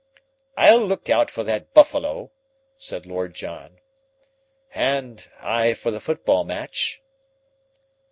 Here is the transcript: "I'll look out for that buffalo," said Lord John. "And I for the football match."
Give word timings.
"I'll 0.57 0.79
look 0.81 1.11
out 1.11 1.29
for 1.29 1.43
that 1.43 1.75
buffalo," 1.75 2.31
said 2.75 3.05
Lord 3.05 3.35
John. 3.35 3.77
"And 4.73 5.27
I 5.39 5.75
for 5.75 5.91
the 5.91 5.99
football 5.99 6.43
match." 6.43 7.03